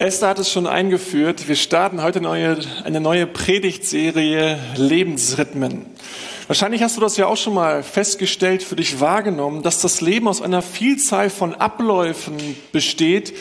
[0.00, 1.46] Esther hat es schon eingeführt.
[1.46, 5.84] Wir starten heute neue, eine neue Predigtserie Lebensrhythmen.
[6.46, 10.26] Wahrscheinlich hast du das ja auch schon mal festgestellt, für dich wahrgenommen, dass das Leben
[10.26, 12.38] aus einer Vielzahl von Abläufen
[12.72, 13.34] besteht,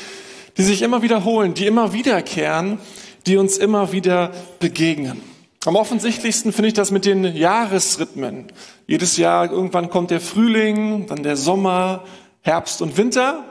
[0.57, 2.77] die sich immer wiederholen, die immer wiederkehren,
[3.25, 5.21] die uns immer wieder begegnen.
[5.65, 8.51] Am offensichtlichsten finde ich das mit den Jahresrhythmen.
[8.85, 12.03] Jedes Jahr irgendwann kommt der Frühling, dann der Sommer,
[12.41, 13.45] Herbst und Winter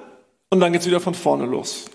[0.50, 1.86] und dann geht's wieder von vorne los.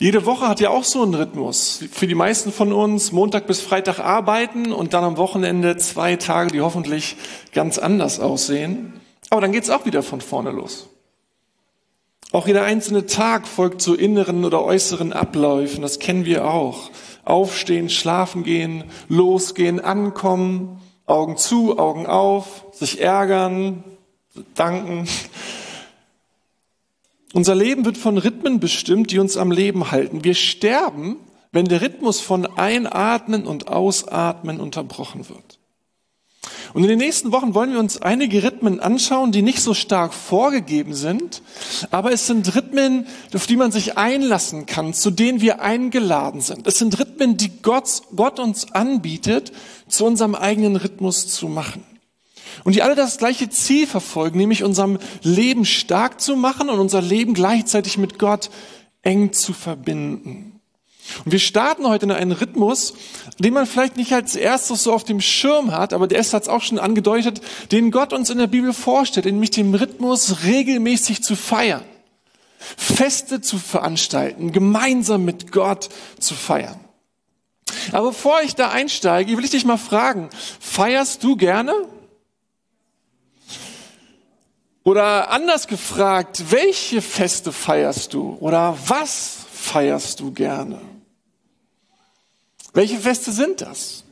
[0.00, 1.84] Jede Woche hat ja auch so einen Rhythmus.
[1.90, 6.52] Für die meisten von uns Montag bis Freitag arbeiten und dann am Wochenende zwei Tage,
[6.52, 7.16] die hoffentlich
[7.52, 9.00] ganz anders aussehen.
[9.30, 10.88] Aber dann geht's auch wieder von vorne los.
[12.30, 15.82] Auch jeder einzelne Tag folgt zu inneren oder äußeren Abläufen.
[15.82, 16.90] Das kennen wir auch.
[17.24, 23.82] Aufstehen, schlafen gehen, losgehen, ankommen, Augen zu, Augen auf, sich ärgern,
[24.54, 25.08] danken,
[27.32, 30.24] unser Leben wird von Rhythmen bestimmt, die uns am Leben halten.
[30.24, 31.16] Wir sterben,
[31.52, 35.58] wenn der Rhythmus von Einatmen und Ausatmen unterbrochen wird.
[36.74, 40.12] Und in den nächsten Wochen wollen wir uns einige Rhythmen anschauen, die nicht so stark
[40.12, 41.42] vorgegeben sind,
[41.90, 46.66] aber es sind Rhythmen, auf die man sich einlassen kann, zu denen wir eingeladen sind.
[46.66, 49.52] Es sind Rhythmen, die Gott, Gott uns anbietet,
[49.88, 51.84] zu unserem eigenen Rhythmus zu machen.
[52.64, 57.02] Und die alle das gleiche Ziel verfolgen, nämlich unserem Leben stark zu machen und unser
[57.02, 58.50] Leben gleichzeitig mit Gott
[59.02, 60.58] eng zu verbinden.
[61.24, 62.94] Und wir starten heute in einen Rhythmus,
[63.38, 66.42] den man vielleicht nicht als erstes so auf dem Schirm hat, aber der ist hat
[66.42, 67.40] es auch schon angedeutet,
[67.72, 71.84] den Gott uns in der Bibel vorstellt, nämlich den Rhythmus regelmäßig zu feiern,
[72.58, 75.88] Feste zu veranstalten, gemeinsam mit Gott
[76.18, 76.78] zu feiern.
[77.92, 80.28] Aber bevor ich da einsteige, will ich dich mal fragen,
[80.60, 81.72] feierst du gerne?
[84.88, 88.38] Oder anders gefragt, welche Feste feierst du?
[88.40, 90.80] Oder was feierst du gerne?
[92.72, 94.04] Welche Feste sind das?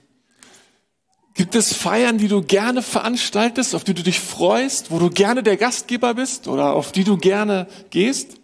[1.32, 5.42] Gibt es Feiern, die du gerne veranstaltest, auf die du dich freust, wo du gerne
[5.42, 8.34] der Gastgeber bist oder auf die du gerne gehst?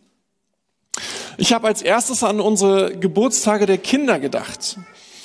[1.37, 4.79] Ich habe als erstes an unsere Geburtstage der Kinder gedacht.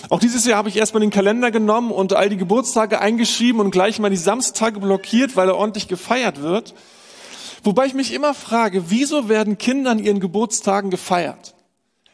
[0.09, 3.71] Auch dieses Jahr habe ich erstmal den Kalender genommen und all die Geburtstage eingeschrieben und
[3.71, 6.73] gleich mal die Samstage blockiert, weil er ordentlich gefeiert wird.
[7.67, 11.53] Wobei ich mich immer frage, wieso werden Kinder an ihren Geburtstagen gefeiert?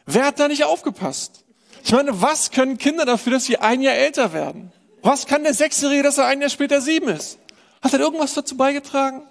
[0.04, 1.44] Wer hat da nicht aufgepasst?
[1.84, 4.72] Ich meine, was können Kinder dafür, dass sie ein Jahr älter werden?
[5.00, 7.38] Was kann der Sechsjährige, dass er ein Jahr später sieben ist?
[7.80, 9.22] Hat er irgendwas dazu beigetragen?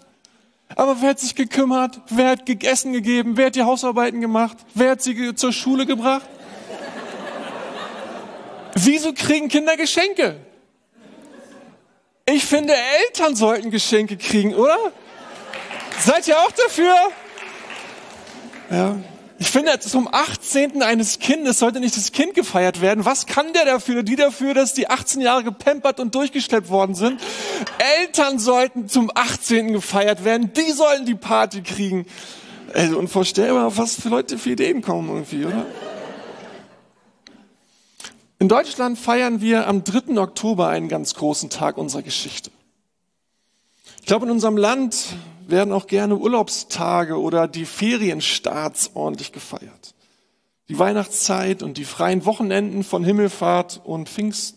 [0.78, 2.00] Aber wer hat sich gekümmert?
[2.08, 3.36] Wer hat Essen gegeben?
[3.36, 4.56] Wer hat die Hausarbeiten gemacht?
[4.74, 6.30] Wer hat sie zur Schule gebracht?
[8.76, 10.38] Wieso kriegen Kinder Geschenke?
[12.26, 12.74] Ich finde,
[13.10, 14.94] Eltern sollten Geschenke kriegen, oder?
[16.00, 16.96] Seid ihr auch dafür?
[18.70, 18.96] Ja.
[19.40, 20.82] Ich finde, zum 18.
[20.84, 23.04] eines Kindes sollte nicht das Kind gefeiert werden.
[23.04, 24.04] Was kann der dafür?
[24.04, 27.20] Die dafür, dass die 18 Jahre gepempert und durchgeschleppt worden sind.
[28.00, 29.74] Eltern sollten zum 18.
[29.74, 30.54] gefeiert werden.
[30.54, 32.06] Die sollen die Party kriegen.
[32.74, 35.66] Also unvorstellbar, was für Leute für Ideen kommen irgendwie, oder?
[38.40, 40.20] In Deutschland feiern wir am 3.
[40.22, 42.50] Oktober einen ganz großen Tag unserer Geschichte.
[44.00, 44.96] Ich glaube, in unserem Land
[45.54, 49.94] werden auch gerne Urlaubstage oder die Ferienstarts ordentlich gefeiert.
[50.68, 54.56] Die Weihnachtszeit und die freien Wochenenden von Himmelfahrt und Pfingst.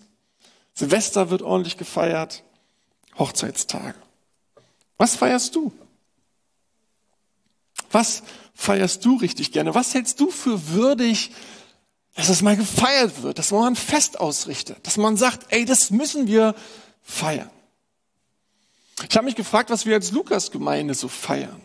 [0.75, 2.43] Silvester wird ordentlich gefeiert.
[3.19, 3.95] Hochzeitstage.
[4.97, 5.73] Was feierst du?
[7.91, 8.23] Was
[8.55, 9.75] feierst du richtig gerne?
[9.75, 11.31] Was hältst du für würdig,
[12.15, 15.91] dass es mal gefeiert wird, dass man ein Fest ausrichtet, dass man sagt, ey, das
[15.91, 16.55] müssen wir
[17.03, 17.51] feiern?
[19.09, 21.61] Ich habe mich gefragt, was wir als Lukas-Gemeinde so feiern.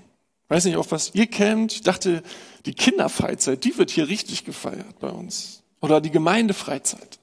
[0.50, 1.72] Weiß nicht, auf was ihr kennt.
[1.72, 2.24] Ich dachte,
[2.66, 5.64] die Kinderfreizeit, die wird hier richtig gefeiert bei uns.
[5.80, 7.20] Oder die Gemeindefreizeit.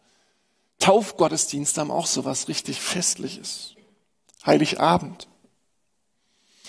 [0.78, 3.74] Taufgottesdienste haben auch sowas richtig Festliches.
[4.46, 5.28] Heiligabend.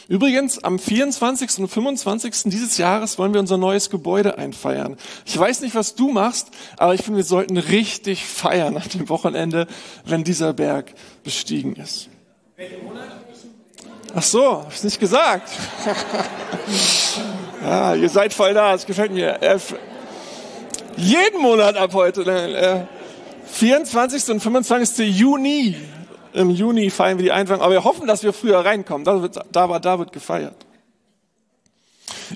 [0.09, 1.59] Übrigens, am 24.
[1.59, 2.51] und 25.
[2.51, 4.97] dieses Jahres wollen wir unser neues Gebäude einfeiern.
[5.25, 9.07] Ich weiß nicht, was du machst, aber ich finde, wir sollten richtig feiern an dem
[9.07, 9.67] Wochenende,
[10.05, 12.09] wenn dieser Berg bestiegen ist.
[12.55, 13.28] Welche Monat?
[14.15, 15.49] Ach so, hab ich nicht gesagt.
[17.63, 19.41] ja, ihr seid voll da, es gefällt mir.
[19.41, 19.59] Äh,
[20.97, 22.21] jeden Monat ab heute.
[22.23, 22.85] Äh,
[23.51, 24.29] 24.
[24.29, 25.17] und 25.
[25.17, 25.75] Juni.
[26.33, 29.05] Im Juni feiern wir die Einweihung, aber wir hoffen, dass wir früher reinkommen.
[29.05, 30.55] Da wird, da, da wird gefeiert.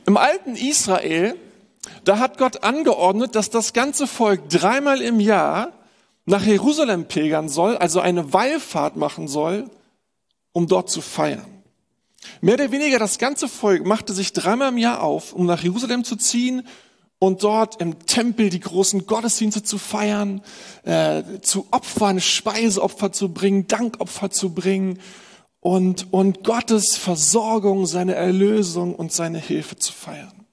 [0.05, 1.35] Im alten Israel,
[2.03, 5.71] da hat Gott angeordnet, dass das ganze Volk dreimal im Jahr
[6.25, 9.69] nach Jerusalem pilgern soll, also eine Wallfahrt machen soll,
[10.51, 11.52] um dort zu feiern.
[12.41, 16.03] Mehr oder weniger das ganze Volk machte sich dreimal im Jahr auf, um nach Jerusalem
[16.03, 16.67] zu ziehen
[17.19, 20.41] und dort im Tempel die großen Gottesdienste zu feiern,
[20.83, 24.99] äh, zu Opfern, Speiseopfer zu bringen, Dankopfer zu bringen
[25.61, 30.45] und, und Gottes Versorgung, seine Erlösung und seine Hilfe zu feiern.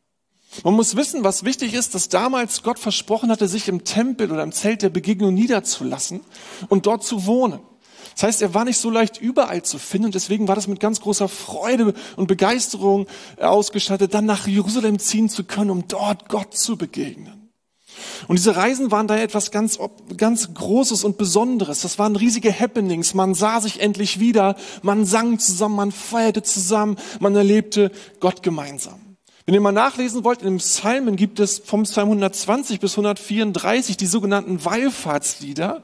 [0.64, 4.42] Man muss wissen, was wichtig ist, dass damals Gott versprochen hatte, sich im Tempel oder
[4.42, 6.20] im Zelt der Begegnung niederzulassen
[6.68, 7.60] und dort zu wohnen.
[8.20, 10.78] Das heißt, er war nicht so leicht überall zu finden und deswegen war das mit
[10.78, 13.06] ganz großer Freude und Begeisterung
[13.40, 17.50] ausgestattet, dann nach Jerusalem ziehen zu können, um dort Gott zu begegnen.
[18.28, 19.78] Und diese Reisen waren da etwas ganz,
[20.18, 21.80] ganz Großes und Besonderes.
[21.80, 23.14] Das waren riesige Happenings.
[23.14, 27.90] Man sah sich endlich wieder, man sang zusammen, man feierte zusammen, man erlebte
[28.20, 29.16] Gott gemeinsam.
[29.46, 33.96] Wenn ihr mal nachlesen wollt, in den Psalmen gibt es vom Psalm 120 bis 134
[33.96, 35.82] die sogenannten Wallfahrtslieder,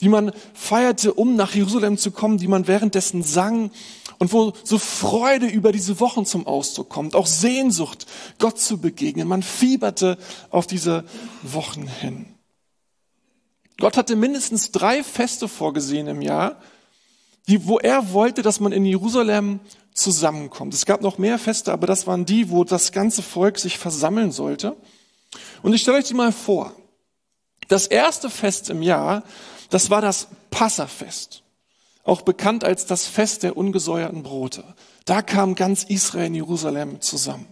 [0.00, 3.70] die man feierte, um nach Jerusalem zu kommen, die man währenddessen sang
[4.18, 8.06] und wo so Freude über diese Wochen zum Ausdruck kommt, auch Sehnsucht,
[8.38, 9.28] Gott zu begegnen.
[9.28, 10.18] Man fieberte
[10.50, 11.04] auf diese
[11.42, 12.26] Wochen hin.
[13.78, 16.60] Gott hatte mindestens drei Feste vorgesehen im Jahr,
[17.48, 19.60] die, wo er wollte, dass man in Jerusalem
[19.94, 20.74] zusammenkommt.
[20.74, 24.32] Es gab noch mehr Feste, aber das waren die, wo das ganze Volk sich versammeln
[24.32, 24.76] sollte.
[25.62, 26.74] Und ich stelle euch die mal vor.
[27.68, 29.24] Das erste Fest im Jahr,
[29.70, 31.42] das war das Passafest,
[32.04, 34.64] auch bekannt als das Fest der ungesäuerten Brote.
[35.04, 37.46] Da kam ganz Israel in Jerusalem zusammen.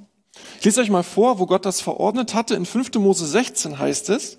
[0.59, 2.55] Ich lese euch mal vor, wo Gott das verordnet hatte.
[2.55, 2.95] In 5.
[2.95, 4.39] Mose 16 heißt es,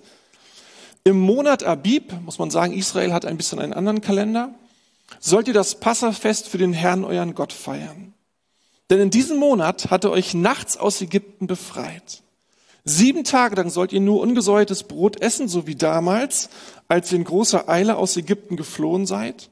[1.02, 4.54] im Monat Abib, muss man sagen, Israel hat ein bisschen einen anderen Kalender,
[5.18, 8.12] sollt ihr das Passafest für den Herrn, euren Gott, feiern.
[8.90, 12.22] Denn in diesem Monat hat er euch nachts aus Ägypten befreit.
[12.84, 16.48] Sieben Tage lang sollt ihr nur ungesäuertes Brot essen, so wie damals,
[16.88, 19.50] als ihr in großer Eile aus Ägypten geflohen seid.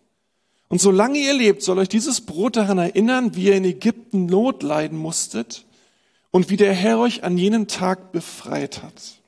[0.68, 4.62] Und solange ihr lebt, soll euch dieses Brot daran erinnern, wie ihr in Ägypten Not
[4.62, 5.64] leiden musstet
[6.30, 9.18] und wie der Herr euch an jenem Tag befreit hat.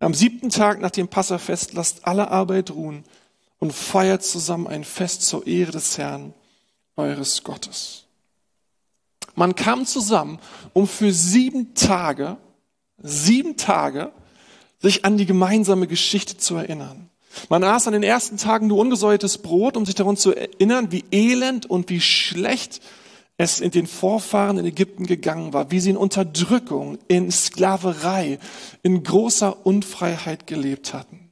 [0.00, 3.04] Am siebten Tag nach dem Passafest lasst alle Arbeit ruhen
[3.58, 6.34] und feiert zusammen ein Fest zur Ehre des Herrn,
[6.96, 8.04] eures Gottes.
[9.34, 10.38] Man kam zusammen,
[10.72, 12.36] um für sieben Tage,
[12.98, 14.12] sieben Tage,
[14.80, 17.10] sich an die gemeinsame Geschichte zu erinnern.
[17.48, 21.04] Man aß an den ersten Tagen nur ungesäuertes Brot, um sich daran zu erinnern, wie
[21.10, 22.80] elend und wie schlecht
[23.36, 28.38] es in den Vorfahren in Ägypten gegangen war, wie sie in Unterdrückung, in Sklaverei,
[28.82, 31.28] in großer Unfreiheit gelebt hatten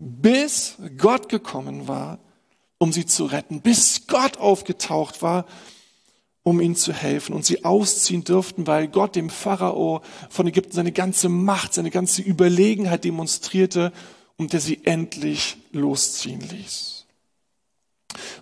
[0.00, 2.18] bis Gott gekommen war,
[2.78, 5.44] um sie zu retten, bis Gott aufgetaucht war,
[6.50, 10.92] um ihnen zu helfen und sie ausziehen dürften, weil Gott dem Pharao von Ägypten seine
[10.92, 13.92] ganze Macht, seine ganze Überlegenheit demonstrierte
[14.36, 17.06] und der sie endlich losziehen ließ.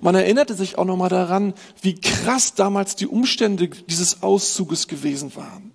[0.00, 5.72] Man erinnerte sich auch nochmal daran, wie krass damals die Umstände dieses Auszuges gewesen waren.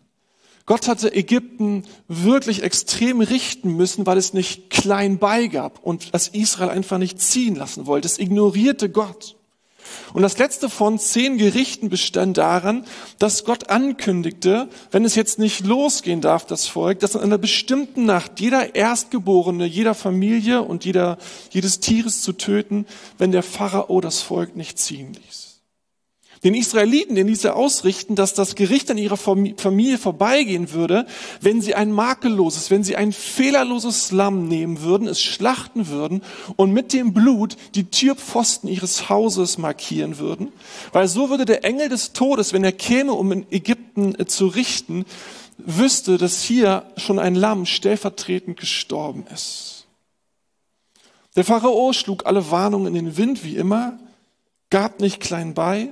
[0.66, 6.70] Gott hatte Ägypten wirklich extrem richten müssen, weil es nicht klein beigab und das Israel
[6.70, 8.08] einfach nicht ziehen lassen wollte.
[8.08, 9.36] Es ignorierte Gott.
[10.14, 12.86] Und das letzte von zehn Gerichten bestand daran,
[13.20, 18.06] dass Gott ankündigte, wenn es jetzt nicht losgehen darf, das Volk, dass in einer bestimmten
[18.06, 21.18] Nacht jeder Erstgeborene, jeder Familie und jeder,
[21.52, 22.86] jedes Tieres zu töten,
[23.18, 25.53] wenn der Pharao das Volk nicht ziehen ließ
[26.44, 31.06] den Israeliten, den ließ er ausrichten, dass das Gericht an ihrer Familie vorbeigehen würde,
[31.42, 36.22] wenn sie ein makelloses, wenn sie ein fehlerloses Lamm nehmen würden, es schlachten würden
[36.56, 40.52] und mit dem Blut die Türpfosten ihres Hauses markieren würden.
[40.92, 44.48] Weil so würde der Engel des Todes, wenn er käme, um in Ägypten äh, zu
[44.48, 45.06] richten,
[45.58, 49.86] wüsste, dass hier schon ein Lamm stellvertretend gestorben ist.
[51.36, 53.98] Der Pharao schlug alle Warnungen in den Wind, wie immer,
[54.70, 55.90] gab nicht klein bei,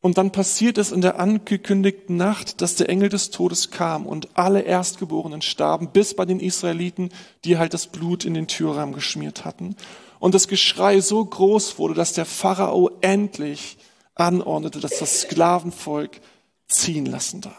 [0.00, 4.28] und dann passiert es in der angekündigten Nacht, dass der Engel des Todes kam und
[4.34, 7.10] alle Erstgeborenen starben, bis bei den Israeliten,
[7.44, 9.74] die halt das Blut in den Türrahmen geschmiert hatten.
[10.20, 13.76] Und das Geschrei so groß wurde, dass der Pharao endlich
[14.14, 16.20] anordnete, dass das Sklavenvolk
[16.68, 17.54] ziehen lassen darf.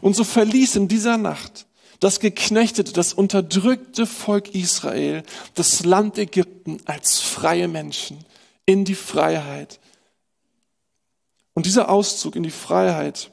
[0.00, 1.66] Und so verließ in dieser Nacht
[2.00, 5.22] das geknechtete, das unterdrückte Volk Israel
[5.54, 8.24] das Land Ägypten als freie Menschen
[8.66, 9.80] in die Freiheit
[11.54, 13.30] und dieser Auszug in die Freiheit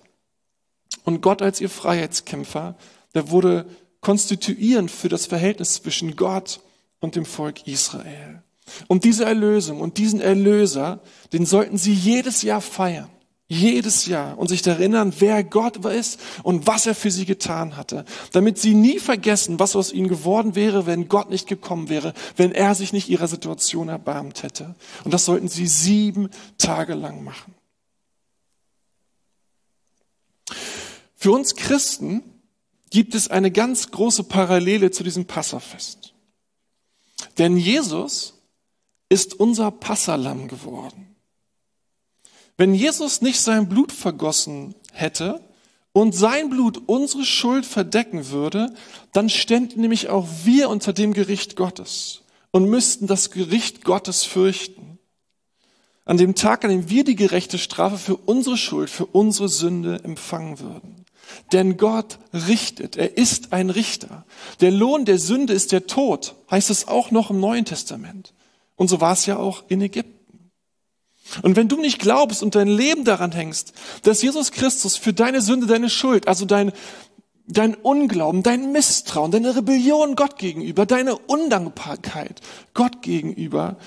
[1.04, 2.76] und Gott als ihr Freiheitskämpfer,
[3.14, 3.66] der wurde
[4.00, 6.62] konstituierend für das Verhältnis zwischen Gott
[7.00, 8.44] und dem Volk Israel.
[8.88, 11.02] Und diese Erlösung und diesen Erlöser,
[11.34, 13.10] den sollten sie jedes Jahr feiern.
[13.48, 18.06] Jedes Jahr und sich erinnern, wer Gott ist und was er für sie getan hatte,
[18.32, 22.54] damit sie nie vergessen, was aus ihnen geworden wäre, wenn Gott nicht gekommen wäre, wenn
[22.54, 24.76] er sich nicht ihrer Situation erbarmt hätte.
[25.04, 27.54] Und das sollten sie sieben Tage lang machen.
[31.22, 32.24] Für uns Christen
[32.90, 36.16] gibt es eine ganz große Parallele zu diesem Passafest.
[37.38, 38.42] Denn Jesus
[39.08, 41.16] ist unser Passalam geworden.
[42.58, 45.40] Wenn Jesus nicht sein Blut vergossen hätte
[45.94, 48.74] und sein Blut unsere Schuld verdecken würde,
[49.14, 54.98] dann ständen nämlich auch wir unter dem Gericht Gottes und müssten das Gericht Gottes fürchten.
[56.04, 60.04] An dem Tag, an dem wir die gerechte Strafe für unsere Schuld, für unsere Sünde
[60.04, 61.01] empfangen würden.
[61.52, 64.26] Denn Gott richtet, er ist ein Richter.
[64.62, 68.34] Der Lohn der Sünde ist der Tod, heißt es auch noch im Neuen Testament.
[68.76, 70.22] Und so war es ja auch in Ägypten.
[71.44, 73.74] Und wenn du nicht glaubst und dein Leben daran hängst,
[74.04, 76.72] dass Jesus Christus für deine Sünde, deine Schuld, also dein,
[77.48, 82.42] dein Unglauben, dein Misstrauen, deine Rebellion Gott gegenüber, deine Undankbarkeit
[82.74, 83.78] Gott gegenüber,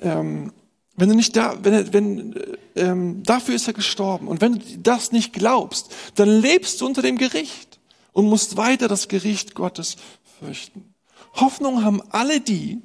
[0.00, 0.52] ähm,
[0.96, 2.34] wenn du nicht da, wenn, wenn
[2.76, 7.02] ähm, dafür ist er gestorben und wenn du das nicht glaubst, dann lebst du unter
[7.02, 7.80] dem Gericht
[8.12, 9.96] und musst weiter das Gericht Gottes
[10.38, 10.94] fürchten.
[11.34, 12.80] Hoffnung haben alle die,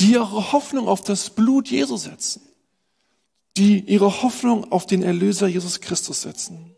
[0.00, 2.42] die ihre Hoffnung auf das Blut Jesu setzen,
[3.56, 6.74] die ihre Hoffnung auf den Erlöser Jesus Christus setzen.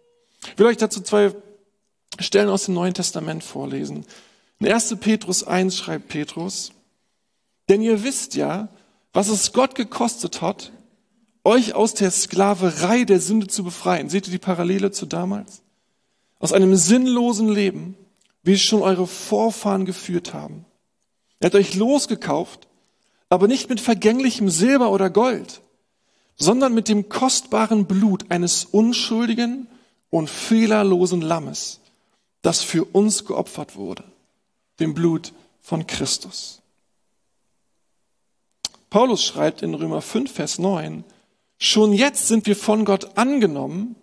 [0.52, 1.34] Ich will euch dazu zwei
[2.18, 4.04] Stellen aus dem Neuen Testament vorlesen.
[4.58, 4.96] In 1.
[5.00, 6.72] Petrus 1 schreibt Petrus,
[7.68, 8.68] denn ihr wisst ja,
[9.14, 10.72] was es Gott gekostet hat,
[11.44, 14.10] euch aus der Sklaverei der Sünde zu befreien.
[14.10, 15.62] Seht ihr die Parallele zu damals?
[16.40, 17.96] Aus einem sinnlosen Leben,
[18.42, 20.66] wie es schon eure Vorfahren geführt haben.
[21.38, 22.66] Er hat euch losgekauft,
[23.28, 25.62] aber nicht mit vergänglichem Silber oder Gold,
[26.36, 29.68] sondern mit dem kostbaren Blut eines unschuldigen
[30.10, 31.80] und fehlerlosen Lammes,
[32.42, 34.04] das für uns geopfert wurde,
[34.80, 36.63] dem Blut von Christus.
[38.94, 41.02] Paulus schreibt in Römer 5, Vers 9,
[41.58, 43.96] schon jetzt sind wir von Gott angenommen,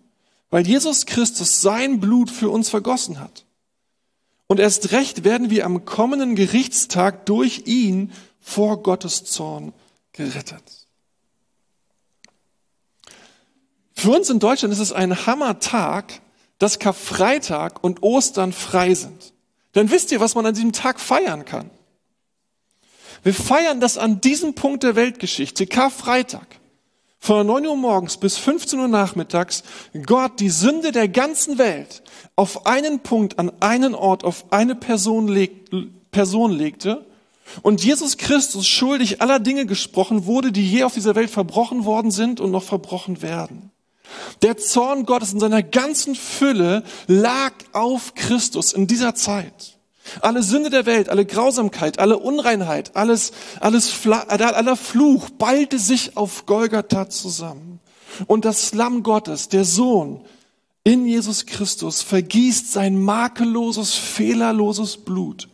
[0.50, 3.46] weil Jesus Christus sein Blut für uns vergossen hat.
[4.48, 9.72] Und erst recht werden wir am kommenden Gerichtstag durch ihn vor Gottes Zorn
[10.12, 10.86] gerettet.
[13.94, 16.20] Für uns in Deutschland ist es ein Hammertag,
[16.60, 19.32] dass Karfreitag und Ostern frei sind.
[19.74, 21.70] Denn wisst ihr, was man an diesem Tag feiern kann?
[23.24, 26.48] Wir feiern das an diesem Punkt der Weltgeschichte, Karfreitag.
[27.20, 29.62] Von 9 Uhr morgens bis 15 Uhr nachmittags
[30.08, 32.02] Gott die Sünde der ganzen Welt
[32.36, 35.70] auf einen Punkt, an einen Ort, auf eine Person, leg,
[36.10, 37.06] Person legte
[37.62, 42.10] und Jesus Christus schuldig aller Dinge gesprochen wurde, die je auf dieser Welt verbrochen worden
[42.10, 43.70] sind und noch verbrochen werden.
[44.42, 49.78] Der Zorn Gottes in seiner ganzen Fülle lag auf Christus in dieser Zeit.
[50.22, 56.46] Alle Sünde der Welt, alle Grausamkeit, alle Unreinheit, alles, alles, aller Fluch ballte sich auf
[56.46, 57.80] Golgatha zusammen.
[58.28, 60.22] Und das Lamm Gottes, der Sohn
[60.84, 65.48] in Jesus Christus, vergießt sein makelloses, fehlerloses Blut,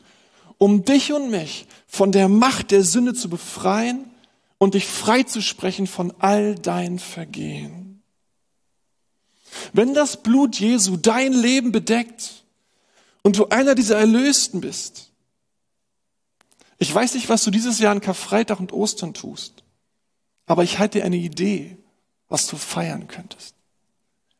[0.58, 4.06] um dich und mich von der Macht der Sünde zu befreien
[4.58, 8.02] und dich freizusprechen von all deinen Vergehen.
[9.74, 12.44] Wenn das Blut Jesu dein Leben bedeckt,
[13.28, 15.12] und du einer dieser Erlösten bist.
[16.78, 19.66] Ich weiß nicht, was du dieses Jahr an Karfreitag und Ostern tust,
[20.46, 21.76] aber ich hätte eine Idee,
[22.30, 23.54] was du feiern könntest.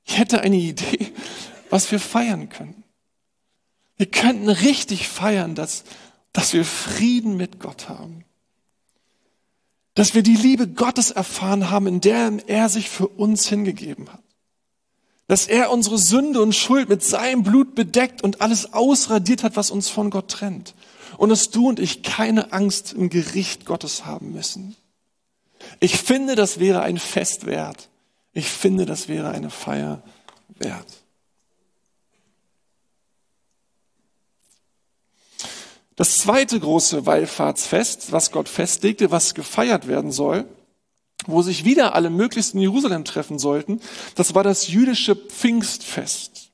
[0.06, 1.12] Ich hätte eine Idee,
[1.70, 2.86] was wir feiern können.
[3.98, 5.84] Wir könnten richtig feiern, dass,
[6.32, 8.24] dass wir Frieden mit Gott haben.
[9.96, 14.24] Dass wir die Liebe Gottes erfahren haben, in der er sich für uns hingegeben hat
[15.28, 19.72] dass er unsere Sünde und Schuld mit seinem Blut bedeckt und alles ausradiert hat, was
[19.72, 20.74] uns von Gott trennt.
[21.18, 24.76] Und dass du und ich keine Angst im Gericht Gottes haben müssen.
[25.80, 27.90] Ich finde, das wäre ein Fest wert.
[28.34, 30.02] Ich finde, das wäre eine Feier
[30.60, 31.04] wert.
[35.96, 40.46] Das zweite große Wallfahrtsfest, was Gott festlegte, was gefeiert werden soll,
[41.28, 43.82] wo sich wieder alle möglichst in Jerusalem treffen sollten,
[44.16, 46.48] das war das jüdische Pfingstfest.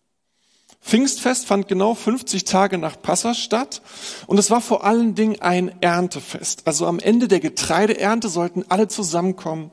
[0.82, 3.82] Pfingstfest fand genau 50 Tage nach Passa statt
[4.28, 6.64] und es war vor allen Dingen ein Erntefest.
[6.68, 9.72] Also am Ende der Getreideernte sollten alle zusammenkommen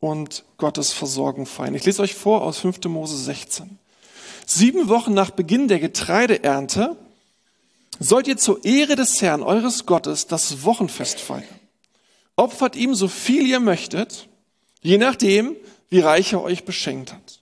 [0.00, 1.76] und Gottes Versorgung feiern.
[1.76, 2.84] Ich lese euch vor aus 5.
[2.86, 3.78] Mose 16.
[4.44, 6.96] Sieben Wochen nach Beginn der Getreideernte
[8.00, 11.44] sollt ihr zur Ehre des Herrn, eures Gottes, das Wochenfest feiern.
[12.42, 14.28] Opfert ihm so viel ihr möchtet,
[14.80, 15.54] je nachdem,
[15.90, 17.40] wie reich er euch beschenkt hat.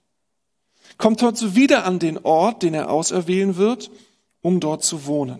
[0.99, 3.89] Kommt heute wieder an den Ort, den er auserwählen wird,
[4.41, 5.39] um dort zu wohnen.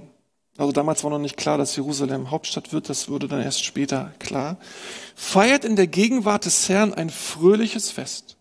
[0.58, 4.12] Also damals war noch nicht klar, dass Jerusalem Hauptstadt wird, das wurde dann erst später
[4.18, 4.58] klar.
[5.13, 8.38] Feiert in der Gegenwart des Herrn ein fröhliches Fest.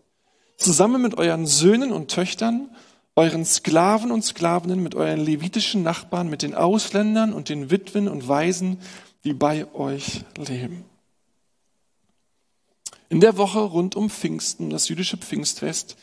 [0.57, 2.75] Zusammen mit euren Söhnen und Töchtern,
[3.15, 8.27] euren Sklaven und Sklavinnen, mit euren levitischen Nachbarn, mit den Ausländern und den Witwen und
[8.27, 8.79] Waisen,
[9.23, 10.85] die bei euch leben.
[13.11, 15.97] In der Woche rund um Pfingsten, das jüdische Pfingstfest,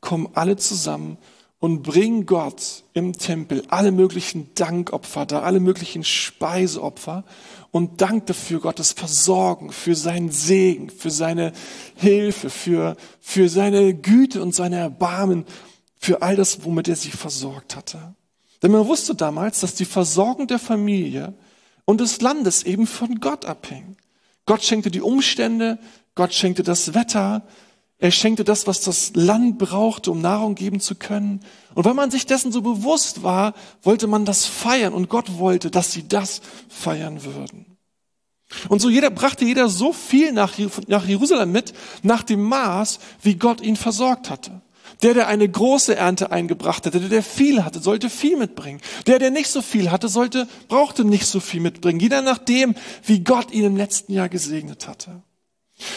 [0.00, 1.18] kommen alle zusammen
[1.58, 7.24] und bringen Gott im Tempel alle möglichen Dankopfer da, alle möglichen Speiseopfer
[7.70, 11.52] und dankt dafür Gottes Versorgen, für seinen Segen, für seine
[11.96, 15.44] Hilfe, für, für seine Güte und seine Erbarmen,
[15.96, 18.14] für all das, womit er sie versorgt hatte.
[18.62, 21.34] Denn man wusste damals, dass die Versorgung der Familie
[21.84, 23.98] und des Landes eben von Gott abhing.
[24.46, 25.78] Gott schenkte die Umstände,
[26.14, 27.42] Gott schenkte das Wetter,
[27.98, 31.40] er schenkte das, was das Land brauchte, um Nahrung geben zu können.
[31.74, 35.70] Und wenn man sich dessen so bewusst war, wollte man das feiern und Gott wollte,
[35.70, 37.78] dass sie das feiern würden.
[38.68, 40.52] Und so jeder brachte jeder so viel nach,
[40.86, 44.60] nach Jerusalem mit, nach dem Maß, wie Gott ihn versorgt hatte.
[45.02, 48.80] Der, der eine große Ernte eingebracht hatte, der, der viel hatte, sollte viel mitbringen.
[49.06, 52.00] Der, der nicht so viel hatte, sollte, brauchte nicht so viel mitbringen.
[52.00, 55.22] Jeder nachdem, wie Gott ihn im letzten Jahr gesegnet hatte.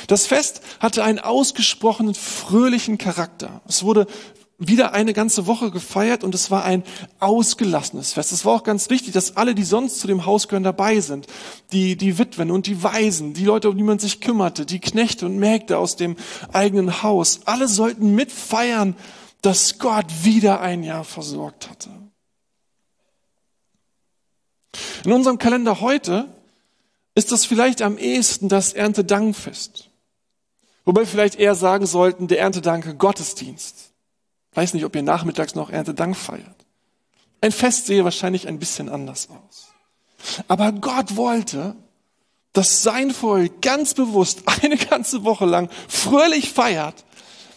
[0.07, 3.61] Das Fest hatte einen ausgesprochenen fröhlichen Charakter.
[3.67, 4.07] Es wurde
[4.59, 6.83] wieder eine ganze Woche gefeiert und es war ein
[7.19, 8.31] ausgelassenes Fest.
[8.31, 11.27] Es war auch ganz wichtig, dass alle, die sonst zu dem Haus gehören, dabei sind.
[11.71, 15.27] Die, die Witwen und die Waisen, die Leute, um die man sich kümmerte, die Knechte
[15.27, 16.15] und Mägde aus dem
[16.53, 17.41] eigenen Haus.
[17.45, 18.95] Alle sollten mitfeiern,
[19.43, 21.89] dass Gott wieder ein Jahr versorgt hatte.
[25.05, 26.25] In unserem Kalender heute
[27.17, 29.89] ist das vielleicht am ehesten das Erntedankfest.
[30.85, 33.91] Wobei wir vielleicht eher sagen sollten, der Erntedanke Gottesdienst.
[34.53, 36.65] Weiß nicht, ob ihr nachmittags noch Erntedank feiert.
[37.41, 39.69] Ein Fest sehe wahrscheinlich ein bisschen anders aus.
[40.47, 41.75] Aber Gott wollte,
[42.53, 47.03] dass sein Volk ganz bewusst eine ganze Woche lang fröhlich feiert,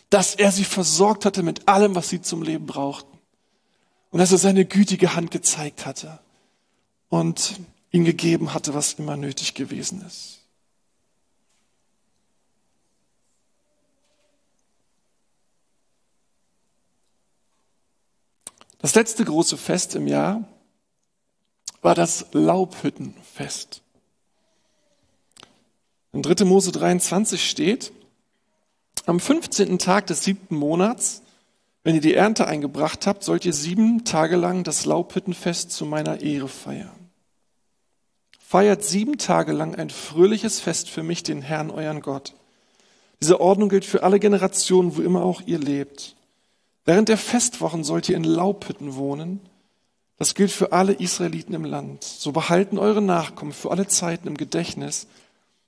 [0.09, 3.19] dass er sie versorgt hatte mit allem, was sie zum Leben brauchten.
[4.11, 6.19] Und dass er seine gütige Hand gezeigt hatte.
[7.11, 7.61] Und
[7.91, 10.41] ihm gegeben hatte, was immer nötig gewesen ist.
[18.79, 20.45] Das letzte große Fest im Jahr
[21.83, 23.83] war das Laubhüttenfest.
[26.13, 26.45] In 3.
[26.45, 27.93] Mose 23 steht,
[29.07, 29.79] am 15.
[29.79, 31.23] Tag des siebten Monats,
[31.83, 36.21] wenn ihr die Ernte eingebracht habt, sollt ihr sieben Tage lang das Laubhüttenfest zu meiner
[36.21, 37.00] Ehre feiern.
[38.51, 42.35] Feiert sieben Tage lang ein fröhliches Fest für mich, den Herrn, euren Gott.
[43.23, 46.17] Diese Ordnung gilt für alle Generationen, wo immer auch ihr lebt.
[46.85, 49.39] Während der Festwochen sollt ihr in Laubhütten wohnen.
[50.17, 52.03] Das gilt für alle Israeliten im Land.
[52.03, 55.07] So behalten eure Nachkommen für alle Zeiten im Gedächtnis,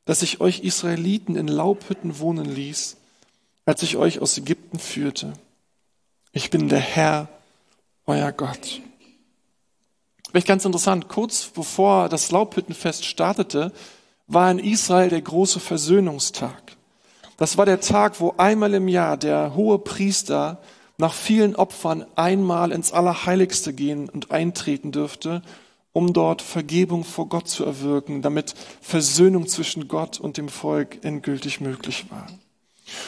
[0.05, 2.97] dass ich euch Israeliten in Laubhütten wohnen ließ,
[3.65, 5.35] als ich euch aus Ägypten führte.
[6.33, 7.29] Ich bin der Herr,
[8.07, 8.81] euer Gott.
[10.33, 13.71] Vielleicht ganz interessant, kurz bevor das Laubhüttenfest startete,
[14.29, 16.73] war in Israel der große Versöhnungstag.
[17.37, 20.59] Das war der Tag, wo einmal im Jahr der hohe Priester
[20.97, 25.43] nach vielen Opfern einmal ins Allerheiligste gehen und eintreten dürfte,
[25.93, 31.61] um dort Vergebung vor Gott zu erwirken, damit Versöhnung zwischen Gott und dem Volk endgültig
[31.61, 32.27] möglich war.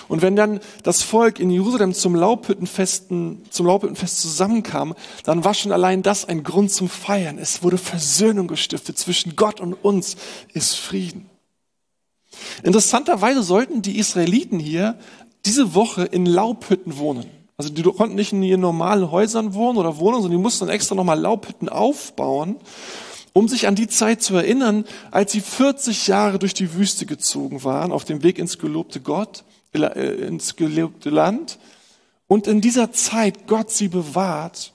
[0.09, 5.73] Und wenn dann das Volk in Jerusalem zum Laubhüttenfesten, zum Laubhüttenfest zusammenkam, dann war schon
[5.73, 7.39] allein das ein Grund zum Feiern.
[7.39, 10.17] Es wurde Versöhnung gestiftet zwischen Gott und uns
[10.53, 11.29] ist Frieden.
[12.63, 14.99] Interessanterweise sollten die Israeliten hier
[15.45, 17.27] diese Woche in Laubhütten wohnen.
[17.57, 20.75] Also die konnten nicht in ihren normalen Häusern wohnen oder wohnen, sondern die mussten dann
[20.75, 22.57] extra nochmal Laubhütten aufbauen,
[23.33, 27.63] um sich an die Zeit zu erinnern, als sie 40 Jahre durch die Wüste gezogen
[27.63, 31.59] waren, auf dem Weg ins gelobte Gott ins gelobte Land
[32.27, 34.73] und in dieser Zeit Gott sie bewahrt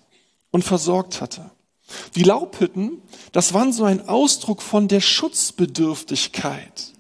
[0.52, 1.52] und versorgt hatte.
[2.16, 6.94] Die Laubhütten, das waren so ein Ausdruck von der Schutzbedürftigkeit.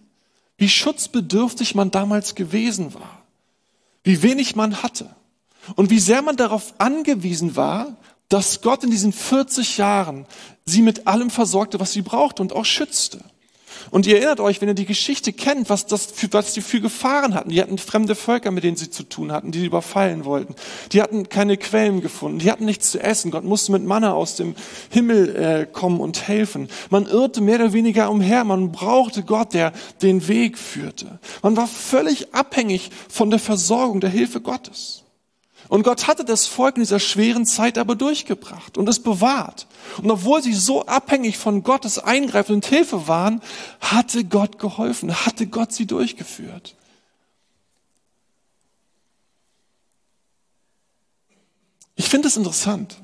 [0.57, 3.23] Wie schutzbedürftig man damals gewesen war.
[4.03, 5.15] Wie wenig man hatte.
[5.75, 7.97] Und wie sehr man darauf angewiesen war,
[8.29, 10.25] dass Gott in diesen 40 Jahren
[10.65, 13.23] sie mit allem versorgte, was sie brauchte und auch schützte.
[13.91, 16.81] Und ihr erinnert euch, wenn ihr die Geschichte kennt, was, das für, was die für
[16.81, 17.49] Gefahren hatten.
[17.49, 20.55] Die hatten fremde Völker, mit denen sie zu tun hatten, die sie überfallen wollten.
[20.91, 22.39] Die hatten keine Quellen gefunden.
[22.39, 23.31] Die hatten nichts zu essen.
[23.31, 24.55] Gott musste mit Manna aus dem
[24.89, 26.69] Himmel äh, kommen und helfen.
[26.89, 28.43] Man irrte mehr oder weniger umher.
[28.43, 31.19] Man brauchte Gott, der den Weg führte.
[31.41, 35.03] Man war völlig abhängig von der Versorgung, der Hilfe Gottes.
[35.67, 39.67] Und Gott hatte das Volk in dieser schweren Zeit aber durchgebracht und es bewahrt.
[40.01, 43.41] Und obwohl sie so abhängig von Gottes Eingreifen und Hilfe waren,
[43.79, 46.75] hatte Gott geholfen, hatte Gott sie durchgeführt.
[51.95, 52.95] Ich finde es interessant.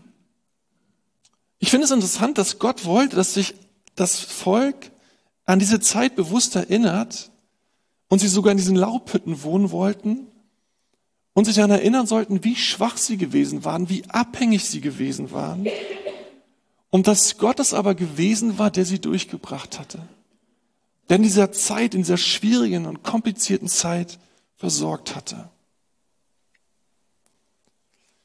[1.59, 3.53] Ich finde es interessant, dass Gott wollte, dass sich
[3.95, 4.91] das Volk
[5.45, 7.29] an diese Zeit bewusst erinnert
[8.07, 10.27] und sie sogar in diesen Laubhütten wohnen wollten
[11.35, 15.67] und sich daran erinnern sollten, wie schwach sie gewesen waren, wie abhängig sie gewesen waren
[16.89, 19.99] und dass Gott es aber gewesen war, der sie durchgebracht hatte.
[21.09, 24.17] Der in dieser Zeit, in dieser schwierigen und komplizierten Zeit
[24.55, 25.49] versorgt hatte.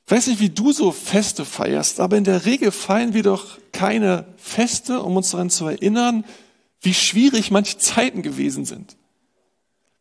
[0.06, 3.58] Ich weiß nicht, wie du so Feste feierst, aber in der Regel feiern wir doch
[3.72, 6.24] keine Feste, um uns daran zu erinnern,
[6.80, 8.96] wie schwierig manche Zeiten gewesen sind.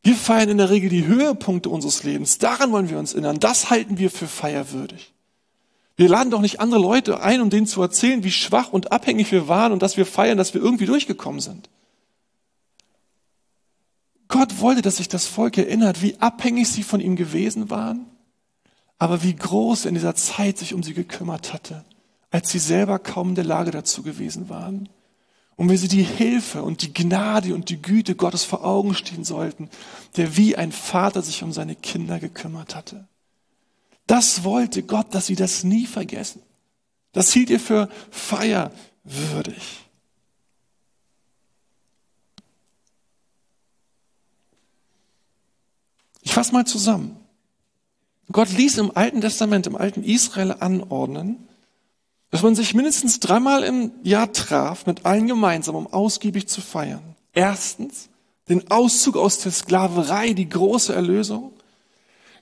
[0.03, 2.37] Wir feiern in der Regel die Höhepunkte unseres Lebens.
[2.37, 3.39] Daran wollen wir uns erinnern.
[3.39, 5.13] Das halten wir für feierwürdig.
[5.97, 9.31] Wir laden doch nicht andere Leute ein, um denen zu erzählen, wie schwach und abhängig
[9.31, 11.69] wir waren und dass wir feiern, dass wir irgendwie durchgekommen sind.
[14.29, 18.05] Gott wollte, dass sich das Volk erinnert, wie abhängig sie von ihm gewesen waren
[18.99, 21.85] aber wie groß er in dieser Zeit sich um sie gekümmert hatte,
[22.29, 24.89] als sie selber kaum in der Lage dazu gewesen waren.
[25.59, 29.25] Und wie sie die Hilfe und die Gnade und die Güte Gottes vor Augen stehen
[29.25, 29.69] sollten,
[30.15, 33.09] der wie ein Vater sich um seine Kinder gekümmert hatte.
[34.07, 36.41] Das wollte Gott, dass sie das nie vergessen.
[37.11, 39.81] Das hielt ihr für feierwürdig.
[46.21, 47.17] Ich fasse mal zusammen.
[48.31, 51.48] Gott ließ im Alten Testament, im alten Israel anordnen,
[52.31, 57.15] dass man sich mindestens dreimal im Jahr traf, mit allen gemeinsam, um ausgiebig zu feiern.
[57.33, 58.09] Erstens,
[58.49, 61.53] den Auszug aus der Sklaverei, die große Erlösung.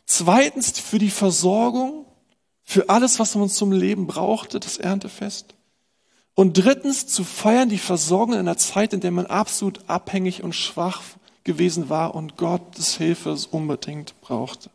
[0.05, 2.05] Zweitens, für die Versorgung,
[2.63, 5.53] für alles, was man zum Leben brauchte, das Erntefest.
[6.33, 10.53] Und drittens, zu feiern die Versorgung in einer Zeit, in der man absolut abhängig und
[10.53, 11.01] schwach
[11.43, 14.69] gewesen war und Gottes Hilfe unbedingt brauchte.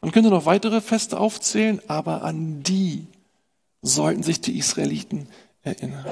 [0.00, 3.06] Man könnte noch weitere Feste aufzählen, aber an die
[3.82, 5.28] sollten sich die Israeliten
[5.62, 6.06] erinnern.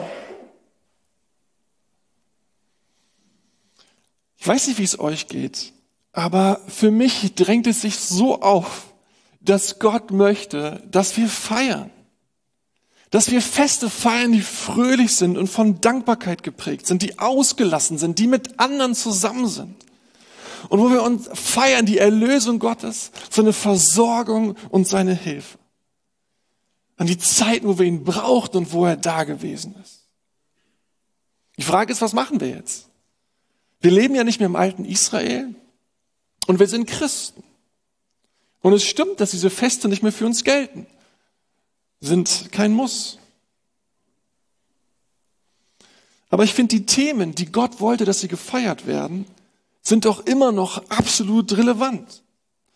[4.37, 5.72] Ich weiß nicht, wie es euch geht,
[6.12, 8.92] aber für mich drängt es sich so auf,
[9.40, 11.90] dass Gott möchte, dass wir feiern.
[13.11, 18.18] Dass wir Feste feiern, die fröhlich sind und von Dankbarkeit geprägt sind, die ausgelassen sind,
[18.18, 19.88] die mit anderen zusammen sind
[20.68, 25.59] und wo wir uns feiern die Erlösung Gottes, seine Versorgung und seine Hilfe.
[26.97, 30.07] An die Zeiten, wo wir ihn brauchten und wo er da gewesen ist.
[31.57, 32.88] Die Frage ist, was machen wir jetzt?
[33.81, 35.55] Wir leben ja nicht mehr im alten Israel
[36.47, 37.42] und wir sind Christen.
[38.61, 40.87] Und es stimmt, dass diese Feste nicht mehr für uns gelten.
[42.01, 43.18] Sind kein Muss.
[46.31, 49.27] Aber ich finde die Themen, die Gott wollte, dass sie gefeiert werden,
[49.88, 52.22] sind doch immer noch absolut relevant.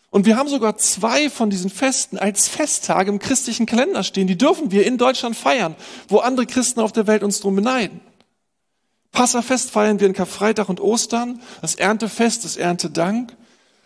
[0.09, 4.27] Und wir haben sogar zwei von diesen Festen als Festtage im christlichen Kalender stehen.
[4.27, 5.75] Die dürfen wir in Deutschland feiern,
[6.07, 7.99] wo andere Christen auf der Welt uns drum beneiden.
[9.11, 13.35] Passafest feiern wir in Karfreitag und Ostern, das Erntefest, das Erntedank.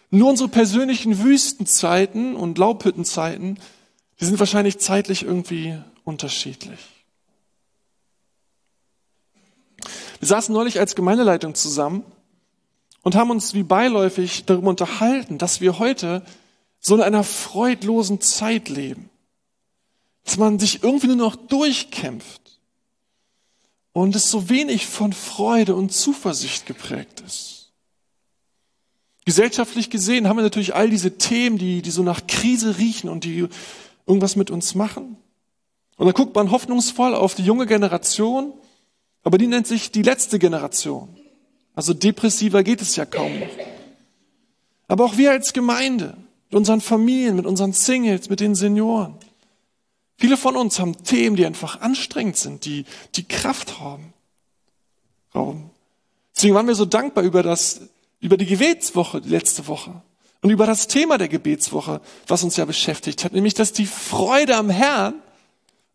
[0.10, 3.60] Nur unsere persönlichen Wüstenzeiten und Laubhüttenzeiten,
[4.20, 6.80] die sind wahrscheinlich zeitlich irgendwie unterschiedlich.
[10.20, 12.04] Wir saßen neulich als Gemeindeleitung zusammen
[13.08, 16.26] und haben uns wie beiläufig darüber unterhalten, dass wir heute
[16.82, 19.10] so in einer freudlosen Zeit leben.
[20.26, 22.60] Dass man sich irgendwie nur noch durchkämpft
[23.94, 27.72] und es so wenig von Freude und Zuversicht geprägt ist.
[29.24, 33.24] Gesellschaftlich gesehen haben wir natürlich all diese Themen, die, die so nach Krise riechen und
[33.24, 33.48] die
[34.06, 35.16] irgendwas mit uns machen.
[35.96, 38.52] Und dann guckt man hoffnungsvoll auf die junge Generation,
[39.24, 41.17] aber die nennt sich die letzte Generation.
[41.78, 43.50] Also depressiver geht es ja kaum noch.
[44.88, 46.18] Aber auch wir als Gemeinde,
[46.50, 49.14] mit unseren Familien, mit unseren Singles, mit den Senioren.
[50.18, 54.12] Viele von uns haben Themen, die einfach anstrengend sind, die, die Kraft haben.
[55.36, 55.70] Rauben.
[56.36, 57.82] Deswegen waren wir so dankbar über das,
[58.22, 60.02] über die Gebetswoche, die letzte Woche.
[60.42, 64.56] Und über das Thema der Gebetswoche, was uns ja beschäftigt hat, nämlich, dass die Freude
[64.56, 65.14] am Herrn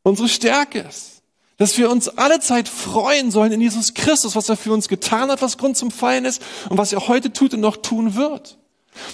[0.05, 1.12] unsere Stärke ist
[1.63, 5.31] dass wir uns alle Zeit freuen sollen in Jesus Christus, was er für uns getan
[5.31, 8.59] hat, was Grund zum Feiern ist und was er heute tut und noch tun wird.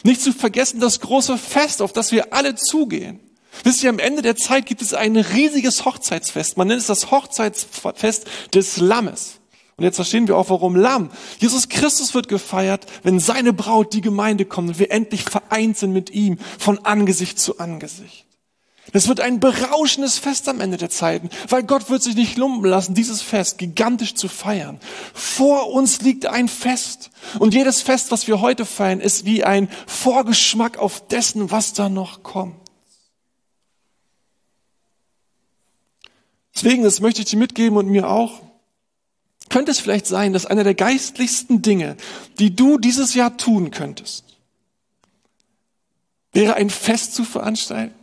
[0.03, 3.21] Nicht zu vergessen das große Fest, auf das wir alle zugehen.
[3.65, 6.57] Wisst ihr, am Ende der Zeit gibt es ein riesiges Hochzeitsfest.
[6.57, 9.41] Man nennt es das Hochzeitsfest des Lammes.
[9.77, 11.11] Und jetzt verstehen wir auch, warum Lamm.
[11.41, 15.93] Jesus Christus wird gefeiert, wenn seine Braut, die Gemeinde kommt und wir endlich vereint sind
[15.93, 18.25] mit ihm von Angesicht zu Angesicht.
[18.93, 22.71] Das wird ein berauschendes Fest am Ende der Zeiten, weil Gott wird sich nicht lumpen
[22.71, 24.81] lassen, dieses Fest gigantisch zu feiern.
[25.13, 27.11] Vor uns liegt ein Fest.
[27.39, 31.89] Und jedes Fest, was wir heute feiern, ist wie ein Vorgeschmack auf dessen, was da
[31.89, 32.57] noch kommt.
[36.55, 38.41] Deswegen, das möchte ich dir mitgeben und mir auch,
[39.49, 41.97] könnte es vielleicht sein, dass einer der geistlichsten Dinge,
[42.39, 44.25] die du dieses Jahr tun könntest,
[46.33, 47.98] wäre ein Fest zu veranstalten?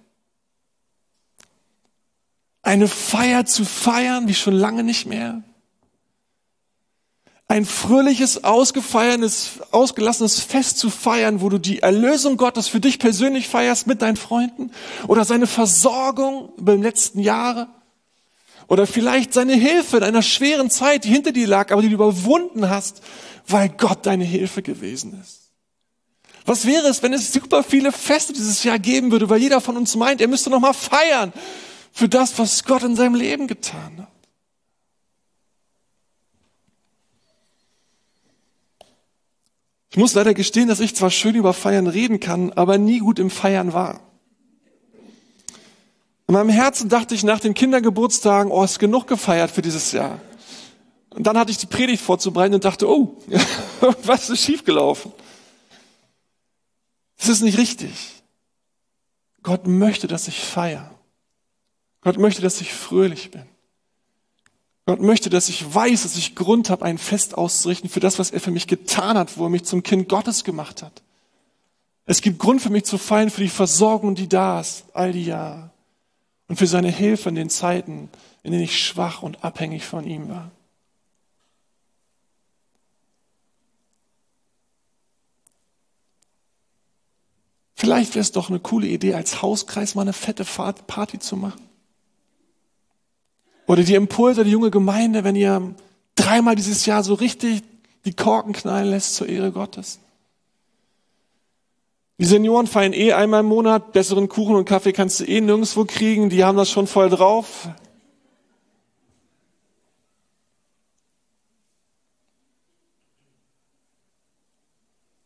[2.65, 5.43] Eine Feier zu feiern, wie schon lange nicht mehr?
[7.47, 13.47] Ein fröhliches, ausgefeiertes, ausgelassenes Fest zu feiern, wo du die Erlösung Gottes für dich persönlich
[13.47, 14.71] feierst mit deinen Freunden?
[15.07, 17.67] Oder seine Versorgung über die letzten Jahre?
[18.67, 21.93] Oder vielleicht seine Hilfe in einer schweren Zeit, die hinter dir lag, aber die du
[21.93, 23.03] überwunden hast,
[23.47, 25.51] weil Gott deine Hilfe gewesen ist.
[26.47, 29.77] Was wäre es, wenn es super viele Feste dieses Jahr geben würde, weil jeder von
[29.77, 31.31] uns meint, er müsste noch mal feiern
[31.95, 34.11] für das, was Gott in seinem Leben getan hat.
[39.91, 43.17] Ich muss leider gestehen, dass ich zwar schön über Feiern reden kann, aber nie gut
[43.17, 44.01] im Feiern war.
[46.27, 50.19] In meinem Herzen dachte ich nach den Kindergeburtstagen, oh, ist genug gefeiert für dieses Jahr.
[51.11, 53.21] Und dann hatte ich die Predigt vorzubereiten und dachte, oh,
[54.03, 55.13] was ist schiefgelaufen?
[57.19, 58.21] Das ist nicht richtig.
[59.43, 60.91] Gott möchte, dass ich feiere.
[62.05, 63.47] Gott möchte, dass ich fröhlich bin.
[64.85, 68.29] Gott möchte, dass ich weiß, dass ich Grund habe, ein Fest auszurichten für das, was
[68.29, 71.01] er für mich getan hat, wo er mich zum Kind Gottes gemacht hat.
[72.05, 75.25] Es gibt Grund für mich zu feiern für die Versorgung, die da ist, all die
[75.25, 75.71] Jahre
[76.47, 78.11] und für seine Hilfe in den Zeiten,
[78.43, 80.51] in denen ich schwach und abhängig von ihm war.
[87.73, 91.74] Vielleicht wäre es doch eine coole Idee, als Hauskreis mal eine fette Party zu machen.
[93.67, 95.75] Oder die Impulse der junge Gemeinde, wenn ihr
[96.15, 97.63] dreimal dieses Jahr so richtig
[98.05, 99.99] die Korken knallen lässt zur Ehre Gottes.
[102.17, 105.83] Die Senioren feiern eh einmal im Monat, besseren Kuchen und Kaffee kannst du eh nirgendwo
[105.83, 107.67] kriegen, die haben das schon voll drauf.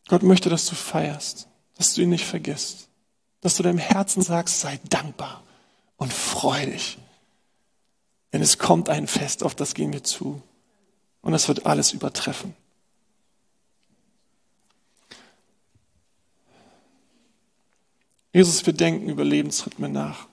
[0.08, 2.88] Gott möchte, dass du feierst, dass du ihn nicht vergisst,
[3.42, 5.44] dass du deinem Herzen sagst, sei dankbar
[5.98, 6.98] und freu dich.
[8.32, 10.42] Denn es kommt ein Fest, auf das gehen wir zu.
[11.22, 12.54] Und es wird alles übertreffen.
[18.32, 20.28] Jesus, wir denken über Lebensrhythmen nach.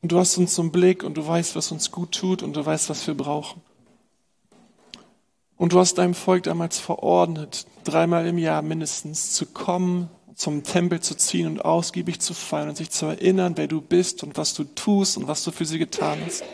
[0.00, 2.64] Und du hast uns zum Blick und du weißt, was uns gut tut und du
[2.64, 3.60] weißt, was wir brauchen.
[5.56, 10.08] Und du hast deinem Volk damals verordnet, dreimal im Jahr mindestens zu kommen,
[10.38, 14.22] zum Tempel zu ziehen und ausgiebig zu feiern und sich zu erinnern, wer du bist
[14.22, 16.44] und was du tust und was du für sie getan hast.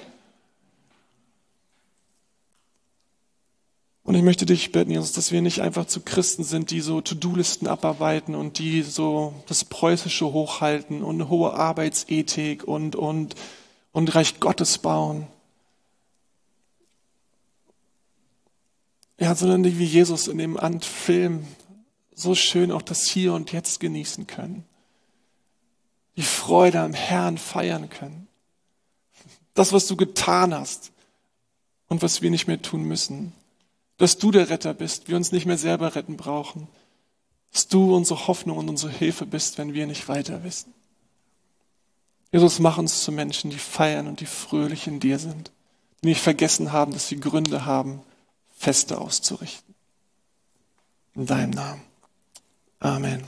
[4.04, 7.02] Und ich möchte dich bitten, Jesus, dass wir nicht einfach zu Christen sind, die so
[7.02, 13.34] To-Do-Listen abarbeiten und die so das Preußische hochhalten und eine hohe Arbeitsethik und, und,
[13.92, 15.26] und Reich Gottes bauen.
[19.20, 21.46] Ja, sondern wie Jesus in dem Film
[22.14, 24.64] so schön auch das Hier und Jetzt genießen können.
[26.16, 28.28] Die Freude am Herrn feiern können.
[29.54, 30.92] Das, was du getan hast
[31.88, 33.32] und was wir nicht mehr tun müssen
[33.98, 36.68] dass du der Retter bist, wir uns nicht mehr selber retten brauchen,
[37.52, 40.74] dass du unsere Hoffnung und unsere Hilfe bist, wenn wir nicht weiter wissen.
[42.32, 45.52] Jesus, mach uns zu Menschen, die feiern und die fröhlich in dir sind,
[46.02, 48.02] die nicht vergessen haben, dass sie Gründe haben,
[48.56, 49.74] Feste auszurichten.
[51.14, 51.82] In deinem Namen.
[52.84, 53.24] Amen.